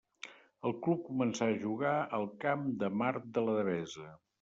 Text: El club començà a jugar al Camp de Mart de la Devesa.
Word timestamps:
El 0.69 0.73
club 0.87 1.03
començà 1.11 1.51
a 1.51 1.59
jugar 1.67 1.95
al 2.21 2.29
Camp 2.47 2.67
de 2.83 2.95
Mart 3.03 3.33
de 3.39 3.49
la 3.49 3.61
Devesa. 3.63 4.15